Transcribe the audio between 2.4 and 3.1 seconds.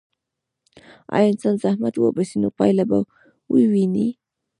نو پایله به